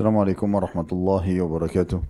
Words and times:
Assalamualaikum 0.00 0.48
warahmatullahi 0.48 1.44
wabarakatuh. 1.44 2.00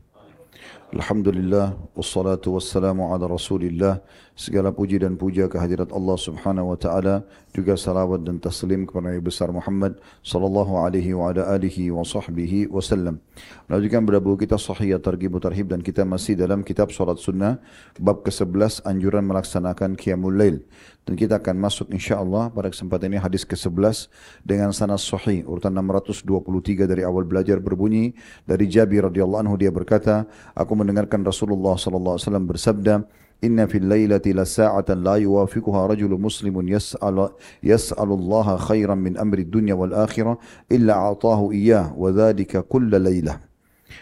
Alhamdulillah 0.94 1.74
wassalatu 1.98 2.54
wassalamu 2.54 3.10
ala 3.10 3.26
Rasulillah. 3.26 3.98
Segala 4.38 4.70
puji 4.70 5.02
dan 5.02 5.18
puja 5.18 5.50
kehadirat 5.50 5.90
Allah 5.90 6.14
Subhanahu 6.14 6.70
wa 6.70 6.78
taala, 6.78 7.26
juga 7.50 7.74
salawat 7.74 8.22
dan 8.22 8.38
taslim 8.38 8.86
kepada 8.86 9.10
Nabi 9.10 9.18
besar 9.18 9.50
Muhammad 9.50 9.98
sallallahu 10.22 10.78
alaihi 10.78 11.18
wa 11.18 11.34
ala 11.34 11.50
alihi 11.50 11.90
wa 11.90 12.06
sahbihi 12.06 12.70
wasallam. 12.70 13.18
Melanjutkan 13.66 14.06
pada 14.06 14.18
buku 14.22 14.46
kita 14.46 14.54
Sahih 14.54 14.94
Targhib 15.02 15.34
Tarhib 15.42 15.66
dan 15.74 15.82
kita 15.82 16.06
masih 16.06 16.38
dalam 16.38 16.62
kitab 16.62 16.94
Salat 16.94 17.18
Sunnah 17.18 17.58
bab 17.98 18.22
ke-11 18.22 18.86
anjuran 18.86 19.26
melaksanakan 19.26 19.98
qiyamul 19.98 20.38
lail. 20.38 20.62
Dan 21.10 21.18
kita 21.18 21.42
akan 21.42 21.58
masuk 21.58 21.90
insyaAllah 21.90 22.54
pada 22.54 22.70
kesempatan 22.70 23.10
ini 23.10 23.18
hadis 23.18 23.42
ke-11 23.42 24.06
dengan 24.46 24.70
sanad 24.70 25.02
sahih 25.02 25.42
urutan 25.42 25.74
623 25.74 26.86
dari 26.86 27.02
awal 27.02 27.26
belajar 27.26 27.58
berbunyi 27.58 28.14
dari 28.46 28.70
Jabir 28.70 29.10
radhiyallahu 29.10 29.42
anhu. 29.42 29.58
Dia 29.58 29.74
berkata 29.74 30.30
aku 30.54 30.70
mendengarkan 30.78 31.26
Rasulullah 31.26 31.74
sallallahu 31.74 32.14
alaihi 32.14 32.26
wasallam 32.30 32.46
bersabda 32.46 32.94
Inna 33.42 33.66
fil 33.66 33.90
lailati 33.90 34.30
la 34.30 34.46
sa'atan 34.46 35.02
la 35.02 35.18
yuwafiquha 35.18 35.90
rajulun 35.90 36.22
muslimun 36.22 36.70
yas'al 36.70 37.34
yas'alu 37.58 38.14
Allah 38.14 38.62
khairan 38.70 39.02
min 39.02 39.18
amri 39.18 39.42
dunya 39.42 39.74
wal 39.74 39.90
akhirah 39.90 40.38
illa 40.70 41.10
a'tahu 41.10 41.50
iyyah 41.50 41.90
wa 41.90 42.14
dhalika 42.14 42.62
kulla 42.62 43.02
lailah 43.02 43.49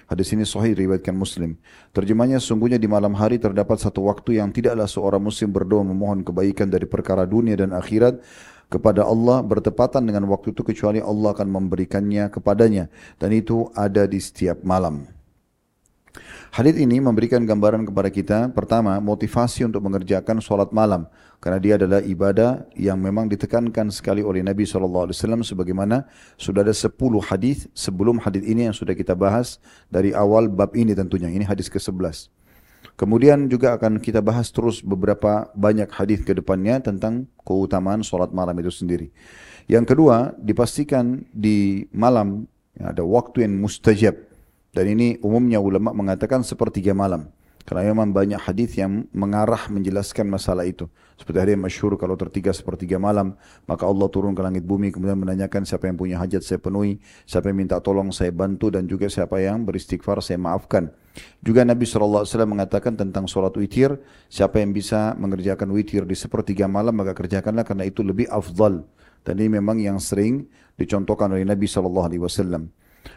Hadis 0.06 0.30
ini 0.37 0.45
sahih 0.47 0.77
riwayatkan 0.77 1.16
Muslim. 1.16 1.59
Terjemahnya 1.91 2.38
sungguhnya 2.38 2.77
di 2.77 2.87
malam 2.87 3.16
hari 3.16 3.41
terdapat 3.42 3.80
satu 3.80 4.06
waktu 4.06 4.38
yang 4.38 4.55
tidaklah 4.55 4.87
seorang 4.87 5.20
muslim 5.24 5.51
berdoa 5.51 5.83
memohon 5.83 6.23
kebaikan 6.23 6.70
dari 6.70 6.87
perkara 6.87 7.27
dunia 7.27 7.59
dan 7.59 7.74
akhirat 7.74 8.20
kepada 8.69 9.05
Allah 9.05 9.41
bertepatan 9.41 10.05
dengan 10.05 10.28
waktu 10.28 10.52
itu 10.52 10.61
kecuali 10.61 11.01
Allah 11.01 11.33
akan 11.33 11.48
memberikannya 11.48 12.28
kepadanya 12.28 12.92
dan 13.16 13.33
itu 13.33 13.73
ada 13.73 14.05
di 14.05 14.20
setiap 14.20 14.61
malam. 14.62 15.17
Hadis 16.48 16.80
ini 16.80 16.98
memberikan 16.98 17.45
gambaran 17.45 17.84
kepada 17.86 18.08
kita 18.08 18.38
pertama 18.56 18.97
motivasi 18.98 19.69
untuk 19.69 19.84
mengerjakan 19.84 20.41
solat 20.41 20.72
malam 20.72 21.06
karena 21.38 21.58
dia 21.62 21.74
adalah 21.78 22.02
ibadah 22.02 22.66
yang 22.74 22.98
memang 22.98 23.30
ditekankan 23.30 23.94
sekali 23.94 24.27
oleh 24.27 24.42
Nabi 24.42 24.66
SAW 24.66 25.12
sebagaimana 25.44 26.08
sudah 26.34 26.66
ada 26.66 26.74
10 26.74 26.91
hadis 27.30 27.70
sebelum 27.77 28.19
hadis 28.19 28.42
ini 28.42 28.66
yang 28.66 28.74
sudah 28.74 28.96
kita 28.96 29.14
bahas 29.14 29.62
dari 29.86 30.11
awal 30.11 30.50
bab 30.50 30.74
ini 30.74 30.96
tentunya 30.98 31.30
ini 31.30 31.46
hadis 31.46 31.70
ke-11. 31.70 32.33
Kemudian 32.98 33.46
juga 33.46 33.78
akan 33.78 34.02
kita 34.02 34.19
bahas 34.19 34.50
terus 34.50 34.83
beberapa 34.83 35.46
banyak 35.55 35.86
hadis 35.94 36.27
ke 36.27 36.34
depannya 36.34 36.83
tentang 36.83 37.30
keutamaan 37.46 38.02
solat 38.02 38.34
malam 38.34 38.58
itu 38.58 38.74
sendiri. 38.74 39.14
Yang 39.70 39.94
kedua, 39.94 40.34
dipastikan 40.34 41.22
di 41.30 41.86
malam 41.94 42.50
ada 42.74 43.02
waktu 43.06 43.46
yang 43.46 43.58
mustajab 43.58 44.19
dan 44.72 44.84
ini 44.84 45.16
umumnya 45.24 45.58
ulama 45.58 45.97
mengatakan 45.97 46.44
sepertiga 46.44 46.92
malam. 46.92 47.30
Karena 47.69 47.92
memang 47.92 48.16
banyak 48.16 48.41
hadis 48.41 48.80
yang 48.80 49.05
mengarah 49.12 49.69
menjelaskan 49.69 50.24
masalah 50.24 50.64
itu. 50.64 50.88
Seperti 51.20 51.36
hari 51.36 51.50
yang 51.52 51.69
masyhur 51.69 52.00
kalau 52.00 52.16
tertiga 52.16 52.48
sepertiga 52.48 52.96
malam, 52.96 53.36
maka 53.69 53.84
Allah 53.84 54.08
turun 54.08 54.33
ke 54.33 54.41
langit 54.41 54.64
bumi 54.64 54.89
kemudian 54.89 55.20
menanyakan 55.20 55.69
siapa 55.69 55.84
yang 55.84 56.00
punya 56.00 56.16
hajat 56.16 56.41
saya 56.41 56.56
penuhi, 56.64 56.96
siapa 57.28 57.52
yang 57.52 57.61
minta 57.61 57.77
tolong 57.84 58.08
saya 58.08 58.33
bantu 58.33 58.72
dan 58.72 58.89
juga 58.89 59.12
siapa 59.12 59.36
yang 59.44 59.69
beristighfar 59.69 60.24
saya 60.24 60.41
maafkan. 60.41 60.89
Juga 61.44 61.61
Nabi 61.61 61.84
SAW 61.84 62.24
mengatakan 62.48 62.96
tentang 62.96 63.28
solat 63.28 63.52
witir, 63.61 64.00
siapa 64.33 64.64
yang 64.64 64.72
bisa 64.72 65.12
mengerjakan 65.20 65.69
witir 65.69 66.08
di 66.08 66.16
sepertiga 66.16 66.64
malam 66.72 66.96
maka 66.96 67.12
kerjakanlah 67.12 67.69
karena 67.69 67.84
itu 67.84 68.00
lebih 68.00 68.33
afdal. 68.33 68.80
Dan 69.28 69.44
ini 69.44 69.61
memang 69.61 69.77
yang 69.77 70.00
sering 70.00 70.48
dicontohkan 70.80 71.28
oleh 71.36 71.44
Nabi 71.44 71.69
SAW. 71.69 72.08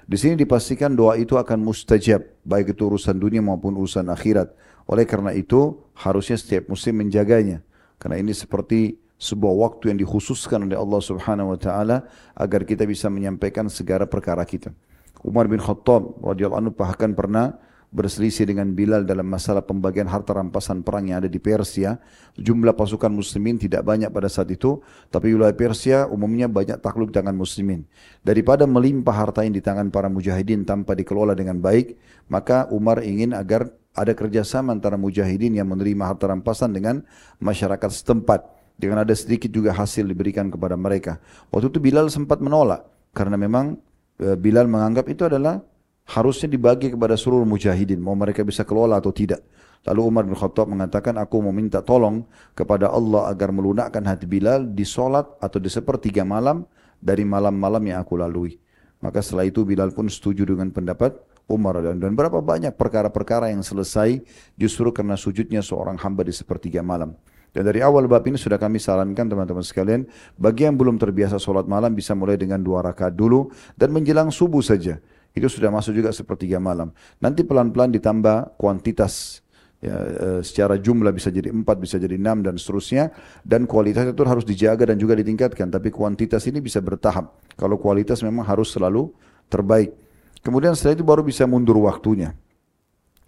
Di 0.06 0.18
sini 0.20 0.36
dipastikan 0.36 0.94
doa 0.94 1.16
itu 1.16 1.40
akan 1.40 1.64
mustajab, 1.64 2.24
baik 2.44 2.76
itu 2.76 2.88
urusan 2.88 3.16
dunia 3.16 3.40
maupun 3.40 3.78
urusan 3.78 4.08
akhirat. 4.12 4.52
Oleh 4.90 5.06
karena 5.08 5.32
itu, 5.32 5.80
harusnya 5.96 6.36
setiap 6.36 6.68
muslim 6.68 7.00
menjaganya. 7.00 7.64
Karena 8.02 8.18
ini 8.18 8.34
seperti 8.34 8.98
sebuah 9.22 9.54
waktu 9.54 9.94
yang 9.94 10.00
dikhususkan 10.02 10.66
oleh 10.66 10.74
Allah 10.74 10.98
Subhanahu 10.98 11.54
wa 11.54 11.60
taala 11.62 12.10
agar 12.34 12.66
kita 12.66 12.90
bisa 12.90 13.06
menyampaikan 13.14 13.70
segala 13.70 14.10
perkara 14.10 14.42
kita. 14.42 14.74
Umar 15.22 15.46
bin 15.46 15.62
Khattab 15.62 16.18
radhiyallahu 16.26 16.60
anhu 16.66 16.74
bahkan 16.74 17.14
pernah 17.14 17.62
berselisih 17.92 18.48
dengan 18.48 18.72
Bilal 18.72 19.04
dalam 19.04 19.28
masalah 19.28 19.68
pembagian 19.68 20.08
harta 20.08 20.32
rampasan 20.32 20.80
perang 20.80 21.12
yang 21.12 21.20
ada 21.20 21.28
di 21.28 21.38
Persia. 21.44 22.00
Jumlah 22.40 22.72
pasukan 22.72 23.12
muslimin 23.12 23.60
tidak 23.60 23.84
banyak 23.84 24.08
pada 24.10 24.32
saat 24.32 24.48
itu, 24.48 24.80
tapi 25.12 25.36
wilayah 25.36 25.54
Persia 25.54 26.08
umumnya 26.08 26.48
banyak 26.48 26.80
takluk 26.80 27.12
dengan 27.12 27.36
muslimin. 27.36 27.84
Daripada 28.24 28.64
melimpah 28.64 29.12
harta 29.12 29.44
yang 29.44 29.52
di 29.52 29.60
tangan 29.60 29.92
para 29.92 30.08
mujahidin 30.08 30.64
tanpa 30.64 30.96
dikelola 30.96 31.36
dengan 31.36 31.60
baik, 31.60 32.00
maka 32.32 32.72
Umar 32.72 33.04
ingin 33.04 33.36
agar 33.36 33.68
ada 33.92 34.16
kerjasama 34.16 34.72
antara 34.72 34.96
mujahidin 34.96 35.60
yang 35.60 35.68
menerima 35.68 36.16
harta 36.16 36.32
rampasan 36.32 36.72
dengan 36.72 37.04
masyarakat 37.44 37.92
setempat. 37.92 38.48
Dengan 38.80 39.04
ada 39.04 39.14
sedikit 39.14 39.52
juga 39.52 39.76
hasil 39.76 40.08
diberikan 40.08 40.50
kepada 40.50 40.74
mereka. 40.74 41.22
Waktu 41.54 41.70
itu 41.70 41.78
Bilal 41.84 42.08
sempat 42.08 42.42
menolak, 42.42 42.88
karena 43.12 43.36
memang 43.36 43.78
eh, 44.18 44.34
Bilal 44.40 44.66
menganggap 44.72 45.06
itu 45.12 45.28
adalah 45.28 45.62
harusnya 46.08 46.50
dibagi 46.52 46.92
kepada 46.94 47.14
seluruh 47.18 47.46
mujahidin, 47.46 48.02
mau 48.02 48.18
mereka 48.18 48.42
bisa 48.42 48.66
kelola 48.66 48.98
atau 48.98 49.14
tidak. 49.14 49.44
Lalu 49.82 50.02
Umar 50.06 50.24
bin 50.30 50.38
Khattab 50.38 50.70
mengatakan, 50.70 51.18
aku 51.18 51.42
mau 51.42 51.50
minta 51.50 51.82
tolong 51.82 52.22
kepada 52.54 52.94
Allah 52.94 53.34
agar 53.34 53.50
melunakkan 53.50 54.06
hati 54.06 54.30
Bilal 54.30 54.70
di 54.70 54.86
solat 54.86 55.26
atau 55.42 55.58
di 55.58 55.74
sepertiga 55.74 56.22
malam 56.22 56.70
dari 57.02 57.26
malam-malam 57.26 57.82
yang 57.90 58.06
aku 58.06 58.14
lalui. 58.14 58.62
Maka 59.02 59.26
setelah 59.26 59.50
itu 59.50 59.66
Bilal 59.66 59.90
pun 59.90 60.06
setuju 60.06 60.46
dengan 60.46 60.70
pendapat 60.70 61.18
Umar 61.50 61.82
dan, 61.82 61.98
dan 61.98 62.14
berapa 62.14 62.38
banyak 62.38 62.78
perkara-perkara 62.78 63.50
yang 63.50 63.66
selesai 63.66 64.22
justru 64.54 64.94
karena 64.94 65.18
sujudnya 65.18 65.66
seorang 65.66 65.98
hamba 65.98 66.22
di 66.22 66.32
sepertiga 66.32 66.86
malam. 66.86 67.18
Dan 67.52 67.68
dari 67.68 67.84
awal 67.84 68.08
bab 68.08 68.24
ini 68.24 68.40
sudah 68.40 68.56
kami 68.56 68.80
sarankan 68.80 69.28
teman-teman 69.28 69.66
sekalian, 69.66 70.08
bagi 70.40 70.64
yang 70.64 70.80
belum 70.80 70.96
terbiasa 70.96 71.36
solat 71.36 71.68
malam 71.68 71.92
bisa 71.92 72.16
mulai 72.16 72.40
dengan 72.40 72.64
dua 72.64 72.80
rakaat 72.80 73.12
dulu 73.12 73.52
dan 73.76 73.92
menjelang 73.92 74.32
subuh 74.32 74.64
saja. 74.64 75.04
Itu 75.32 75.48
sudah 75.48 75.72
masuk 75.72 75.96
juga 75.96 76.12
sepertiga 76.12 76.60
malam. 76.60 76.92
Nanti 77.24 77.48
pelan-pelan 77.48 77.96
ditambah 77.96 78.60
kuantitas 78.60 79.40
ya, 79.80 79.96
e, 79.96 80.28
secara 80.44 80.76
jumlah 80.76 81.16
bisa 81.16 81.32
jadi 81.32 81.50
empat, 81.56 81.80
bisa 81.80 81.96
jadi 81.96 82.20
enam 82.20 82.44
dan 82.44 82.60
seterusnya. 82.60 83.16
Dan 83.42 83.64
kualitas 83.64 84.12
itu 84.12 84.22
harus 84.28 84.44
dijaga 84.44 84.92
dan 84.92 85.00
juga 85.00 85.16
ditingkatkan. 85.16 85.72
Tapi 85.72 85.88
kuantitas 85.88 86.44
ini 86.52 86.60
bisa 86.60 86.84
bertahap. 86.84 87.32
Kalau 87.56 87.80
kualitas 87.80 88.20
memang 88.22 88.44
harus 88.44 88.76
selalu 88.76 89.12
terbaik. 89.48 89.96
Kemudian 90.44 90.76
setelah 90.76 91.00
itu 91.00 91.06
baru 91.08 91.22
bisa 91.24 91.48
mundur 91.48 91.80
waktunya. 91.80 92.36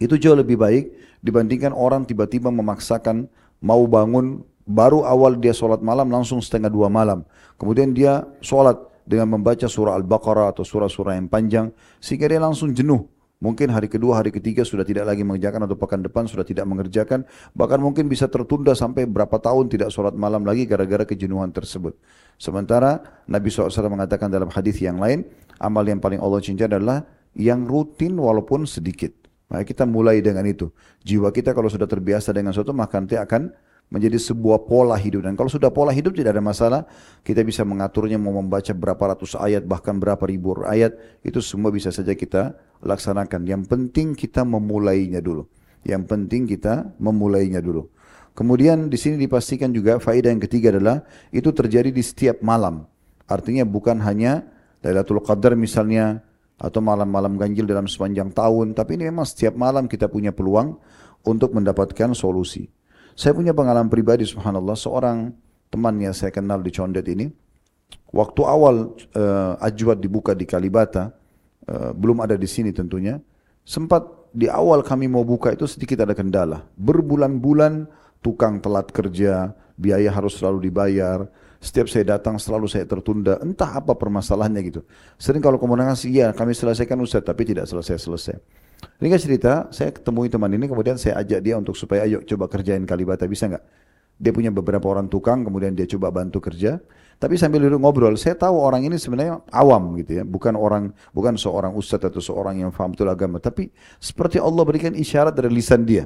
Itu 0.02 0.20
jauh 0.20 0.36
lebih 0.36 0.60
baik 0.60 0.92
dibandingkan 1.24 1.72
orang 1.72 2.04
tiba-tiba 2.04 2.52
memaksakan 2.52 3.32
mau 3.64 3.88
bangun 3.88 4.44
baru 4.68 5.08
awal 5.08 5.40
dia 5.40 5.56
sholat 5.56 5.80
malam 5.80 6.12
langsung 6.12 6.44
setengah 6.44 6.68
dua 6.68 6.92
malam. 6.92 7.24
Kemudian 7.56 7.96
dia 7.96 8.28
sholat 8.44 8.76
dengan 9.04 9.40
membaca 9.40 9.68
surah 9.68 9.96
Al-Baqarah 10.00 10.56
atau 10.56 10.64
surah-surah 10.64 11.20
yang 11.20 11.28
panjang 11.28 11.72
sehingga 12.00 12.28
dia 12.32 12.40
langsung 12.40 12.72
jenuh. 12.72 13.08
Mungkin 13.44 13.76
hari 13.76 13.92
kedua, 13.92 14.24
hari 14.24 14.32
ketiga 14.32 14.64
sudah 14.64 14.88
tidak 14.88 15.04
lagi 15.04 15.20
mengerjakan 15.28 15.68
atau 15.68 15.76
pekan 15.76 16.00
depan 16.00 16.24
sudah 16.24 16.48
tidak 16.48 16.64
mengerjakan. 16.64 17.28
Bahkan 17.52 17.76
mungkin 17.84 18.08
bisa 18.08 18.32
tertunda 18.32 18.72
sampai 18.72 19.04
berapa 19.04 19.36
tahun 19.36 19.68
tidak 19.68 19.92
sholat 19.92 20.16
malam 20.16 20.48
lagi 20.48 20.64
gara-gara 20.64 21.04
kejenuhan 21.04 21.52
tersebut. 21.52 21.92
Sementara 22.40 23.04
Nabi 23.28 23.52
SAW 23.52 23.68
mengatakan 23.92 24.32
dalam 24.32 24.48
hadis 24.48 24.80
yang 24.80 24.96
lain, 24.96 25.28
amal 25.60 25.84
yang 25.84 26.00
paling 26.00 26.24
Allah 26.24 26.40
cinta 26.40 26.72
adalah 26.72 27.04
yang 27.36 27.68
rutin 27.68 28.16
walaupun 28.16 28.64
sedikit. 28.64 29.12
Maka 29.52 29.68
kita 29.68 29.84
mulai 29.84 30.24
dengan 30.24 30.48
itu. 30.48 30.72
Jiwa 31.04 31.28
kita 31.36 31.52
kalau 31.52 31.68
sudah 31.68 31.86
terbiasa 31.86 32.32
dengan 32.32 32.56
sesuatu 32.56 32.72
maka 32.72 32.96
nanti 32.96 33.20
akan 33.20 33.52
menjadi 33.94 34.18
sebuah 34.18 34.66
pola 34.66 34.98
hidup. 34.98 35.30
Dan 35.30 35.38
kalau 35.38 35.54
sudah 35.54 35.70
pola 35.70 35.94
hidup 35.94 36.18
tidak 36.18 36.34
ada 36.34 36.42
masalah. 36.42 36.82
Kita 37.22 37.46
bisa 37.46 37.62
mengaturnya 37.62 38.18
mau 38.18 38.34
membaca 38.34 38.74
berapa 38.74 39.14
ratus 39.14 39.38
ayat 39.38 39.70
bahkan 39.70 40.02
berapa 40.02 40.26
ribu 40.26 40.66
ayat 40.66 40.98
itu 41.22 41.38
semua 41.46 41.70
bisa 41.70 41.94
saja 41.94 42.18
kita 42.18 42.58
laksanakan. 42.82 43.46
Yang 43.46 43.70
penting 43.70 44.18
kita 44.18 44.42
memulainya 44.42 45.22
dulu. 45.22 45.46
Yang 45.86 46.04
penting 46.10 46.50
kita 46.50 46.98
memulainya 46.98 47.62
dulu. 47.62 47.94
Kemudian 48.34 48.90
di 48.90 48.98
sini 48.98 49.22
dipastikan 49.22 49.70
juga 49.70 50.02
faedah 50.02 50.34
yang 50.34 50.42
ketiga 50.42 50.74
adalah 50.74 51.06
itu 51.30 51.54
terjadi 51.54 51.94
di 51.94 52.02
setiap 52.02 52.42
malam. 52.42 52.90
Artinya 53.30 53.62
bukan 53.62 54.02
hanya 54.02 54.42
Lailatul 54.82 55.22
Qadar 55.22 55.54
misalnya 55.54 56.26
atau 56.58 56.82
malam-malam 56.82 57.38
ganjil 57.38 57.70
dalam 57.70 57.86
sepanjang 57.86 58.34
tahun 58.34 58.74
tapi 58.74 58.98
ini 58.98 59.10
memang 59.14 59.26
setiap 59.28 59.54
malam 59.54 59.86
kita 59.86 60.10
punya 60.10 60.32
peluang 60.34 60.80
untuk 61.26 61.52
mendapatkan 61.56 62.14
solusi 62.14 62.70
saya 63.14 63.34
punya 63.34 63.54
pengalaman 63.54 63.90
pribadi 63.90 64.26
subhanallah 64.26 64.78
seorang 64.78 65.34
teman 65.70 65.96
yang 65.98 66.14
saya 66.14 66.30
kenal 66.30 66.62
di 66.62 66.70
Condet 66.70 67.06
ini 67.10 67.30
waktu 68.14 68.42
awal 68.46 68.94
uh, 69.16 69.58
Ajwad 69.62 70.02
dibuka 70.02 70.38
di 70.38 70.46
Kalibata 70.46 71.14
uh, 71.70 71.92
belum 71.94 72.22
ada 72.22 72.38
di 72.38 72.46
sini 72.46 72.70
tentunya 72.70 73.18
sempat 73.66 74.06
di 74.34 74.50
awal 74.50 74.82
kami 74.82 75.06
mau 75.10 75.22
buka 75.22 75.54
itu 75.54 75.70
sedikit 75.70 76.06
ada 76.06 76.18
kendala 76.18 76.66
berbulan-bulan 76.78 77.86
tukang 78.22 78.62
telat 78.62 78.90
kerja 78.90 79.54
biaya 79.78 80.10
harus 80.14 80.38
selalu 80.38 80.70
dibayar 80.70 81.26
Setiap 81.64 81.88
saya 81.88 82.20
datang 82.20 82.36
selalu 82.36 82.68
saya 82.68 82.84
tertunda. 82.84 83.40
Entah 83.40 83.80
apa 83.80 83.96
permasalahannya 83.96 84.62
gitu. 84.68 84.82
Sering 85.16 85.40
kalau 85.40 85.56
komunikasi, 85.56 86.12
iya 86.12 86.36
kami 86.36 86.52
selesaikan 86.52 87.00
Ustaz, 87.00 87.24
tapi 87.24 87.48
tidak 87.48 87.72
selesai-selesai. 87.72 88.36
Ringkas 89.00 89.24
cerita, 89.24 89.68
saya 89.70 89.92
ketemu 89.92 90.30
teman 90.32 90.52
ini, 90.54 90.66
kemudian 90.68 90.96
saya 91.00 91.20
ajak 91.22 91.40
dia 91.44 91.56
untuk 91.60 91.76
supaya 91.76 92.08
ayo 92.08 92.24
coba 92.24 92.48
kerjain 92.48 92.84
Kalibata, 92.88 93.28
bisa 93.28 93.50
nggak? 93.50 93.64
Dia 94.20 94.32
punya 94.32 94.54
beberapa 94.54 94.86
orang 94.88 95.10
tukang, 95.10 95.42
kemudian 95.42 95.74
dia 95.74 95.90
coba 95.90 96.14
bantu 96.14 96.40
kerja. 96.40 96.80
Tapi 97.18 97.40
sambil 97.40 97.66
duduk 97.66 97.82
ngobrol, 97.82 98.14
saya 98.20 98.36
tahu 98.38 98.56
orang 98.60 98.86
ini 98.86 99.00
sebenarnya 99.00 99.42
awam 99.50 99.96
gitu 100.00 100.22
ya, 100.22 100.24
bukan 100.28 100.54
orang, 100.54 100.92
bukan 101.16 101.40
seorang 101.40 101.74
ustadz 101.74 102.12
atau 102.12 102.22
seorang 102.22 102.62
yang 102.62 102.72
faham 102.72 102.94
betul 102.94 103.10
agama, 103.10 103.40
tapi 103.40 103.72
seperti 103.98 104.38
Allah 104.38 104.64
berikan 104.68 104.94
isyarat 104.94 105.34
dari 105.34 105.50
lisan 105.50 105.88
dia. 105.88 106.06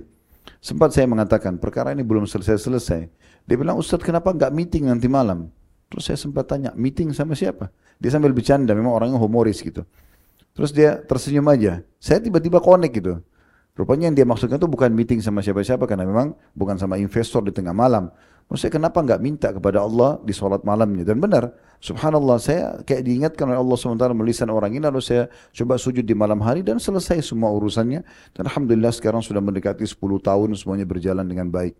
Sempat 0.63 0.95
saya 0.95 1.05
mengatakan, 1.05 1.59
perkara 1.59 1.91
ini 1.93 2.01
belum 2.01 2.25
selesai-selesai. 2.25 3.01
Dia 3.47 3.55
bilang, 3.59 3.79
Ustadz 3.79 4.03
kenapa 4.03 4.31
nggak 4.31 4.51
meeting 4.51 4.87
nanti 4.89 5.07
malam? 5.07 5.51
Terus 5.87 6.11
saya 6.11 6.19
sempat 6.19 6.51
tanya, 6.51 6.75
meeting 6.75 7.15
sama 7.15 7.35
siapa? 7.35 7.71
Dia 7.99 8.11
sambil 8.11 8.35
bercanda, 8.35 8.75
memang 8.75 8.91
orangnya 8.91 9.19
humoris 9.19 9.63
gitu. 9.63 9.87
Terus 10.57 10.73
dia 10.73 10.97
tersenyum 11.05 11.45
aja. 11.53 11.85
Saya 12.01 12.17
tiba-tiba 12.17 12.57
connect 12.57 12.97
gitu. 12.97 13.21
Rupanya 13.77 14.09
yang 14.09 14.17
dia 14.17 14.25
maksudkan 14.25 14.57
itu 14.57 14.65
bukan 14.65 14.89
meeting 14.89 15.21
sama 15.21 15.45
siapa-siapa 15.45 15.85
karena 15.85 16.01
memang 16.01 16.33
bukan 16.57 16.81
sama 16.81 16.97
investor 16.97 17.45
di 17.45 17.53
tengah 17.53 17.77
malam. 17.77 18.09
Maksudnya 18.49 18.81
kenapa 18.81 19.05
nggak 19.05 19.21
minta 19.21 19.53
kepada 19.53 19.85
Allah 19.85 20.17
di 20.25 20.33
sholat 20.33 20.65
malamnya? 20.65 21.05
Dan 21.05 21.21
benar, 21.21 21.53
subhanallah 21.77 22.41
saya 22.41 22.81
kayak 22.81 23.05
diingatkan 23.05 23.53
oleh 23.53 23.59
Allah 23.61 23.77
SWT 23.77 24.07
melisan 24.17 24.49
orang 24.49 24.73
ini 24.73 24.81
lalu 24.81 25.03
saya 25.03 25.29
coba 25.53 25.77
sujud 25.77 26.01
di 26.01 26.15
malam 26.17 26.41
hari 26.41 26.65
dan 26.65 26.81
selesai 26.81 27.21
semua 27.21 27.53
urusannya. 27.53 28.01
Dan 28.33 28.49
Alhamdulillah 28.49 28.95
sekarang 28.97 29.21
sudah 29.21 29.43
mendekati 29.43 29.85
10 29.85 29.93
tahun 30.25 30.57
semuanya 30.57 30.89
berjalan 30.89 31.27
dengan 31.27 31.53
baik. 31.53 31.77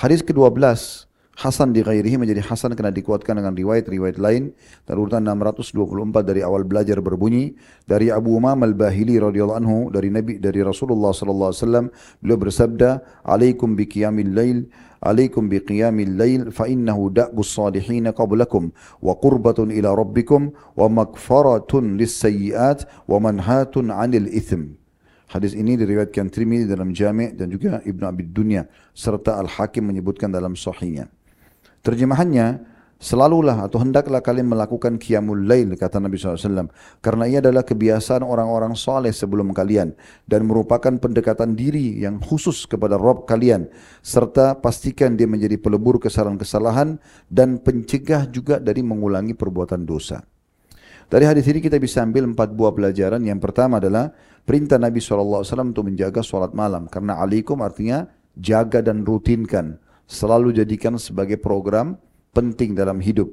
Hadis 0.00 0.24
ke-12 0.24 1.09
Hasan 1.40 1.72
di 1.72 1.80
ghairihi 1.80 2.20
menjadi 2.20 2.44
Hasan 2.44 2.76
karena 2.76 2.92
dikuatkan 2.92 3.40
dengan 3.40 3.56
riwayat-riwayat 3.56 4.20
lain. 4.20 4.52
Dan 4.84 4.94
urutan 5.00 5.24
624 5.24 6.20
dari 6.20 6.44
awal 6.44 6.68
belajar 6.68 7.00
berbunyi 7.00 7.56
dari 7.88 8.12
Abu 8.12 8.36
Umam 8.36 8.60
al-Bahili 8.60 9.16
radhiyallahu 9.16 9.56
anhu 9.56 9.78
dari 9.88 10.12
Nabi 10.12 10.36
dari 10.36 10.60
Rasulullah 10.60 11.16
sallallahu 11.16 11.48
alaihi 11.48 11.62
wasallam. 11.64 11.86
Beliau 12.20 12.38
bersabda 12.44 12.88
alaikum 13.24 13.72
bi 13.72 13.88
qiyamil 13.88 14.36
lail 14.36 14.68
alaikum 15.00 15.48
bi 15.48 15.64
qiyamil 15.64 16.12
lail 16.12 16.52
fa 16.52 16.68
innahu 16.68 17.08
da'bus 17.08 17.56
salihin 17.56 18.12
qablakum 18.12 18.68
wa 19.00 19.16
qurbatun 19.16 19.72
ila 19.72 19.96
rabbikum 19.96 20.52
wa 20.76 20.92
magfaratun 20.92 21.96
lis 21.96 22.20
sayyiat 22.20 22.84
wa 23.08 23.16
manhatun 23.16 23.88
'anil 23.88 24.28
ithim 24.28 24.76
Hadis 25.30 25.54
ini 25.54 25.78
diriwayatkan 25.78 26.26
Tirmidzi 26.26 26.66
dalam 26.66 26.90
Jami' 26.90 27.38
dan 27.38 27.54
juga 27.54 27.78
Ibnu 27.86 28.02
Abi 28.02 28.26
Dunya 28.26 28.66
serta 28.90 29.38
Al-Hakim 29.38 29.86
menyebutkan 29.86 30.26
dalam 30.26 30.58
sahihnya. 30.58 31.06
Terjemahannya, 31.80 32.70
selalulah 33.00 33.64
atau 33.64 33.80
hendaklah 33.80 34.20
kalian 34.20 34.52
melakukan 34.52 35.00
qiyamul 35.00 35.48
lail 35.48 35.72
kata 35.72 35.96
Nabi 36.04 36.20
SAW 36.20 36.68
karena 37.00 37.24
ia 37.24 37.40
adalah 37.40 37.64
kebiasaan 37.64 38.20
orang-orang 38.20 38.76
soleh 38.76 39.08
sebelum 39.08 39.56
kalian 39.56 39.96
dan 40.28 40.44
merupakan 40.44 40.92
pendekatan 41.00 41.56
diri 41.56 42.04
yang 42.04 42.20
khusus 42.20 42.68
kepada 42.68 43.00
Rob 43.00 43.24
kalian 43.24 43.72
serta 44.04 44.60
pastikan 44.60 45.16
dia 45.16 45.24
menjadi 45.24 45.56
pelebur 45.56 45.96
kesalahan-kesalahan 45.96 47.00
dan 47.32 47.56
pencegah 47.64 48.28
juga 48.28 48.60
dari 48.60 48.84
mengulangi 48.84 49.32
perbuatan 49.32 49.88
dosa. 49.88 50.20
Dari 51.10 51.26
hadis 51.26 51.48
ini 51.50 51.58
kita 51.58 51.80
bisa 51.82 52.06
ambil 52.06 52.22
empat 52.22 52.54
buah 52.54 52.70
pelajaran. 52.70 53.18
Yang 53.26 53.50
pertama 53.50 53.82
adalah 53.82 54.14
perintah 54.46 54.78
Nabi 54.78 55.02
SAW 55.02 55.42
untuk 55.42 55.90
menjaga 55.90 56.22
sholat 56.22 56.54
malam. 56.54 56.86
Karena 56.86 57.18
alikum 57.18 57.58
artinya 57.66 58.06
jaga 58.38 58.78
dan 58.78 59.02
rutinkan 59.02 59.82
selalu 60.10 60.50
jadikan 60.50 60.98
sebagai 60.98 61.38
program 61.38 61.94
penting 62.34 62.74
dalam 62.74 62.98
hidup. 62.98 63.30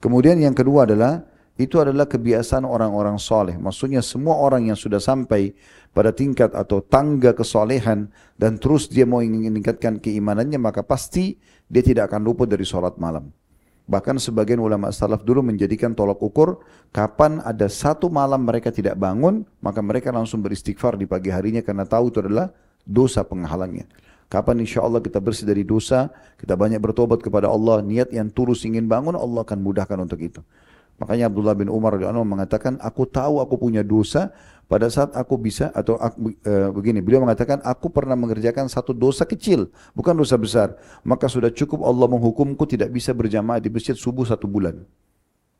Kemudian 0.00 0.40
yang 0.40 0.56
kedua 0.56 0.88
adalah 0.88 1.28
itu 1.54 1.78
adalah 1.78 2.08
kebiasaan 2.08 2.66
orang-orang 2.66 3.20
soleh. 3.20 3.54
Maksudnya 3.54 4.02
semua 4.02 4.40
orang 4.40 4.72
yang 4.72 4.74
sudah 4.74 4.98
sampai 4.98 5.54
pada 5.94 6.10
tingkat 6.10 6.50
atau 6.56 6.82
tangga 6.82 7.30
kesolehan 7.36 8.10
dan 8.34 8.58
terus 8.58 8.90
dia 8.90 9.06
mau 9.06 9.22
ingin 9.22 9.52
meningkatkan 9.52 10.02
keimanannya 10.02 10.58
maka 10.58 10.82
pasti 10.82 11.38
dia 11.70 11.84
tidak 11.84 12.10
akan 12.10 12.26
luput 12.26 12.50
dari 12.50 12.66
sholat 12.66 12.98
malam. 12.98 13.30
Bahkan 13.84 14.16
sebagian 14.16 14.64
ulama 14.64 14.88
salaf 14.90 15.22
dulu 15.22 15.44
menjadikan 15.44 15.92
tolak 15.92 16.18
ukur 16.24 16.64
kapan 16.88 17.44
ada 17.44 17.68
satu 17.68 18.08
malam 18.08 18.42
mereka 18.42 18.72
tidak 18.72 18.96
bangun 18.96 19.44
maka 19.60 19.84
mereka 19.84 20.08
langsung 20.08 20.40
beristighfar 20.40 20.96
di 20.96 21.04
pagi 21.04 21.28
harinya 21.28 21.60
karena 21.60 21.84
tahu 21.84 22.08
itu 22.08 22.18
adalah 22.24 22.50
dosa 22.82 23.22
penghalangnya. 23.22 23.86
Kapan 24.34 24.66
insya 24.66 24.82
Allah 24.82 24.98
kita 24.98 25.22
bersih 25.22 25.46
dari 25.46 25.62
dosa, 25.62 26.10
kita 26.42 26.58
banyak 26.58 26.82
bertobat 26.82 27.22
kepada 27.22 27.46
Allah, 27.46 27.78
niat 27.86 28.10
yang 28.10 28.26
tulus 28.34 28.66
ingin 28.66 28.90
bangun, 28.90 29.14
Allah 29.14 29.46
akan 29.46 29.62
mudahkan 29.62 29.94
untuk 29.94 30.18
itu. 30.18 30.42
Makanya 30.98 31.30
Abdullah 31.30 31.54
bin 31.54 31.70
Umar 31.70 31.94
mengatakan, 32.02 32.74
aku 32.82 33.06
tahu 33.06 33.38
aku 33.38 33.54
punya 33.62 33.86
dosa 33.86 34.34
pada 34.66 34.90
saat 34.90 35.14
aku 35.14 35.38
bisa 35.38 35.70
atau 35.70 35.94
aku, 36.02 36.34
e, 36.34 36.52
begini, 36.74 36.98
beliau 36.98 37.22
mengatakan 37.22 37.62
aku 37.62 37.94
pernah 37.94 38.18
mengerjakan 38.18 38.66
satu 38.66 38.90
dosa 38.90 39.22
kecil, 39.22 39.70
bukan 39.94 40.18
dosa 40.18 40.34
besar. 40.34 40.74
Maka 41.06 41.30
sudah 41.30 41.54
cukup 41.54 41.86
Allah 41.86 42.10
menghukumku 42.10 42.66
tidak 42.66 42.90
bisa 42.90 43.14
berjamaah 43.14 43.62
di 43.62 43.70
masjid 43.70 43.94
subuh 43.94 44.26
satu 44.26 44.50
bulan. 44.50 44.82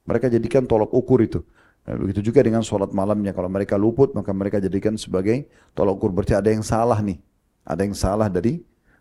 Mereka 0.02 0.34
jadikan 0.34 0.66
tolok 0.66 0.90
ukur 0.90 1.22
itu. 1.22 1.46
Begitu 1.86 2.34
juga 2.34 2.42
dengan 2.42 2.66
sholat 2.66 2.90
malamnya. 2.90 3.30
Kalau 3.30 3.46
mereka 3.46 3.78
luput, 3.78 4.18
maka 4.18 4.34
mereka 4.34 4.58
jadikan 4.58 4.98
sebagai 4.98 5.46
tolok 5.78 6.02
ukur. 6.02 6.10
Berarti 6.10 6.34
ada 6.34 6.50
yang 6.50 6.66
salah 6.66 6.98
nih. 6.98 7.22
Ada 7.64 7.80
yang 7.88 7.96
salah 7.96 8.28
dari 8.28 8.60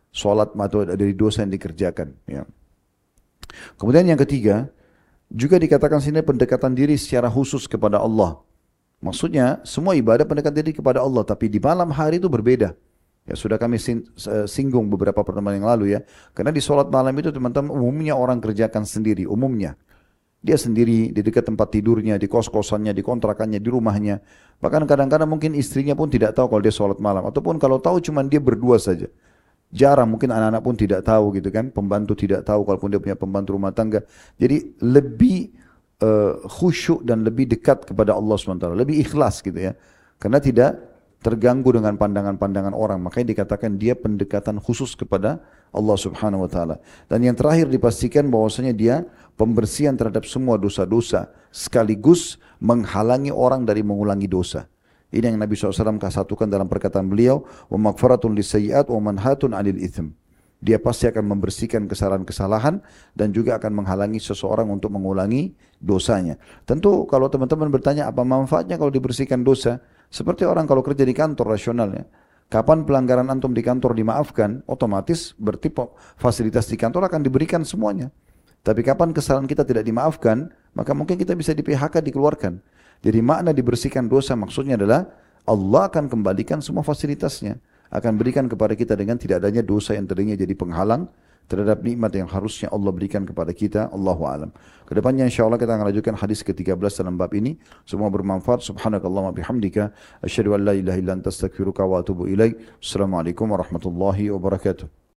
solat 0.10 0.56
atau 0.56 0.88
dari 0.88 1.13
dosa 1.13 1.44
yang 1.44 1.51
dikerjakan. 1.51 2.15
Ya. 2.25 2.48
Kemudian 3.77 4.07
yang 4.07 4.18
ketiga, 4.18 4.71
juga 5.30 5.60
dikatakan 5.60 6.00
sini 6.00 6.24
pendekatan 6.24 6.74
diri 6.74 6.98
secara 6.98 7.27
khusus 7.30 7.69
kepada 7.69 8.00
Allah. 8.00 8.39
Maksudnya 9.04 9.60
semua 9.68 10.00
ibadah 10.00 10.24
pendekatan 10.24 10.63
diri 10.63 10.71
kepada 10.71 11.04
Allah, 11.04 11.27
tapi 11.27 11.51
di 11.51 11.60
malam 11.60 11.92
hari 11.92 12.24
itu 12.24 12.31
berbeda. 12.31 12.71
Ya 13.24 13.36
sudah 13.39 13.56
kami 13.56 13.80
singgung 14.48 14.92
beberapa 14.92 15.24
pertemuan 15.24 15.56
yang 15.56 15.68
lalu 15.68 15.95
ya. 15.95 16.04
Karena 16.36 16.51
di 16.51 16.59
solat 16.59 16.92
malam 16.92 17.16
itu 17.16 17.31
teman-teman 17.31 17.71
umumnya 17.71 18.16
orang 18.16 18.39
kerjakan 18.39 18.83
sendiri, 18.83 19.24
umumnya. 19.27 19.80
Dia 20.44 20.60
sendiri 20.60 21.16
di 21.16 21.22
dekat 21.24 21.48
tempat 21.48 21.72
tidurnya, 21.72 22.19
di 22.19 22.28
kos-kosannya, 22.28 22.92
di 22.92 23.00
kontrakannya, 23.00 23.63
di 23.63 23.69
rumahnya. 23.72 24.19
Bahkan 24.60 24.84
kadang-kadang 24.84 25.31
mungkin 25.31 25.56
istrinya 25.56 25.95
pun 25.95 26.12
tidak 26.12 26.36
tahu 26.36 26.51
kalau 26.51 26.60
dia 26.60 26.75
sholat 26.75 27.00
malam. 27.00 27.24
Ataupun 27.24 27.56
kalau 27.56 27.80
tahu 27.80 28.04
cuma 28.04 28.19
dia 28.28 28.44
berdua 28.44 28.75
saja. 28.75 29.07
Jarang 29.72 30.12
mungkin 30.12 30.36
anak-anak 30.36 30.62
pun 30.62 30.75
tidak 30.75 31.07
tahu 31.07 31.40
gitu 31.40 31.48
kan. 31.48 31.72
Pembantu 31.72 32.13
tidak 32.19 32.44
tahu 32.44 32.68
kalaupun 32.68 32.92
dia 32.92 33.00
punya 33.00 33.16
pembantu 33.16 33.56
rumah 33.56 33.72
tangga. 33.72 34.04
Jadi 34.36 34.84
lebih 34.84 35.56
uh, 36.04 36.44
khusyuk 36.45 37.07
dan 37.07 37.24
lebih 37.24 37.48
dekat 37.48 37.88
kepada 37.88 38.12
Allah 38.12 38.36
SWT. 38.36 38.68
Lebih 38.68 39.00
ikhlas 39.00 39.40
gitu 39.40 39.56
ya. 39.56 39.72
Karena 40.19 40.44
tidak 40.44 40.75
terganggu 41.24 41.71
dengan 41.71 41.95
pandangan-pandangan 41.95 42.76
orang. 42.76 43.00
Makanya 43.00 43.31
dikatakan 43.31 43.80
dia 43.80 43.95
pendekatan 43.95 44.59
khusus 44.59 44.92
kepada 44.94 45.40
Allah 45.73 45.97
Subhanahu 45.97 46.45
wa 46.45 46.49
taala. 46.49 46.75
Dan 47.09 47.25
yang 47.25 47.33
terakhir 47.33 47.68
dipastikan 47.68 48.30
bahwasanya 48.30 48.71
dia 48.71 48.95
pembersihan 49.33 49.97
terhadap 49.97 50.23
semua 50.30 50.61
dosa-dosa 50.61 51.33
sekaligus 51.49 52.37
menghalangi 52.61 53.33
orang 53.33 53.65
dari 53.65 53.81
mengulangi 53.81 54.30
dosa. 54.30 54.69
Ini 55.13 55.30
yang 55.30 55.37
Nabi 55.37 55.53
SAW 55.53 56.01
kasatukan 56.01 56.49
dalam 56.49 56.65
perkataan 56.65 57.06
beliau, 57.06 57.45
wa 57.69 57.92
magfaratun 57.92 58.33
lisayyi'at 58.33 58.89
wa 58.89 59.13
manhatun 59.13 59.53
'anil 59.53 59.77
itsm. 59.77 60.09
Dia 60.63 60.80
pasti 60.80 61.11
akan 61.11 61.27
membersihkan 61.37 61.92
kesalahan-kesalahan 61.92 62.80
dan 63.11 63.35
juga 63.35 63.59
akan 63.59 63.83
menghalangi 63.83 64.23
seseorang 64.23 64.71
untuk 64.71 64.95
mengulangi 64.95 65.51
dosanya. 65.75 66.39
Tentu 66.63 67.03
kalau 67.03 67.27
teman-teman 67.27 67.68
bertanya 67.68 68.07
apa 68.07 68.23
manfaatnya 68.23 68.80
kalau 68.80 68.87
dibersihkan 68.87 69.44
dosa, 69.44 69.83
seperti 70.07 70.47
orang 70.47 70.63
kalau 70.63 70.80
kerja 70.80 71.03
di 71.03 71.11
kantor 71.11 71.51
rasionalnya, 71.59 72.07
kapan 72.54 72.86
pelanggaran 72.86 73.33
antum 73.33 73.50
di 73.50 73.66
kantor 73.66 73.98
dimaafkan, 73.98 74.62
otomatis 74.69 75.33
berarti 75.42 75.74
fasilitas 76.22 76.69
di 76.69 76.78
kantor 76.78 77.10
akan 77.10 77.26
diberikan 77.26 77.66
semuanya. 77.66 78.14
Tapi 78.62 78.86
kapan 78.86 79.10
kesalahan 79.10 79.50
kita 79.50 79.66
tidak 79.66 79.81
dimaafkan, 79.81 80.54
maka 80.78 80.94
mungkin 80.94 81.18
kita 81.18 81.33
bisa 81.33 81.57
di 81.57 81.66
PHK 81.66 82.06
dikeluarkan. 82.14 82.62
Jadi 83.02 83.19
makna 83.26 83.57
dibersihkan 83.57 84.06
dosa 84.06 84.38
maksudnya 84.38 84.78
adalah 84.78 85.10
Allah 85.50 85.90
akan 85.90 86.06
kembalikan 86.07 86.62
semua 86.62 86.86
fasilitasnya. 86.86 87.57
Akan 87.90 88.22
berikan 88.22 88.45
kepada 88.45 88.78
kita 88.78 88.94
dengan 88.94 89.18
tidak 89.18 89.42
adanya 89.42 89.66
dosa 89.66 89.98
yang 89.98 90.06
tadinya 90.06 90.38
jadi 90.38 90.54
penghalang 90.54 91.10
terhadap 91.47 91.83
nikmat 91.83 92.12
yang 92.16 92.28
harusnya 92.30 92.71
Allah 92.71 92.92
berikan 92.94 93.28
kepada 93.28 93.52
kita. 93.52 93.92
Allahu 93.92 94.23
alam. 94.26 94.50
Kedepannya 94.88 95.28
insya 95.28 95.47
Allah 95.47 95.59
kita 95.59 95.76
akan 95.76 95.85
lanjutkan 95.90 96.16
hadis 96.18 96.44
ke-13 96.44 96.80
dalam 96.80 97.16
bab 97.16 97.31
ini. 97.35 97.59
Semua 97.83 98.07
bermanfaat. 98.09 98.64
Subhanakallah 98.64 99.31
bihamdika. 99.35 99.92
Asyhadu 100.23 100.56
an 100.56 100.66
la 100.66 100.73
ilaha 100.73 100.97
illa 101.00 101.12
anta 101.16 101.30
astaghfiruka 101.30 101.83
wa 101.85 102.02
atubu 102.02 102.28
ilaik. 102.28 102.59
Assalamualaikum 102.80 103.47
warahmatullahi 103.52 104.31
wabarakatuh. 104.31 105.03